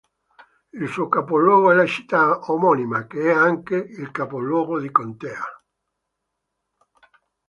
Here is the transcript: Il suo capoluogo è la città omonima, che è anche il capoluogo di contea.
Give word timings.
Il 0.73 0.87
suo 0.87 1.07
capoluogo 1.07 1.69
è 1.69 1.75
la 1.75 1.85
città 1.85 2.49
omonima, 2.51 3.05
che 3.05 3.29
è 3.29 3.31
anche 3.35 3.75
il 3.75 4.09
capoluogo 4.09 4.79
di 4.79 4.89
contea. 4.89 5.45